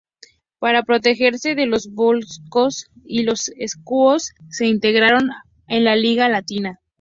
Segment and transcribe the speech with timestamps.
[0.57, 5.29] Para protegerse de los volscos y los ecuos se integraron
[5.67, 6.79] en la Liga Latina.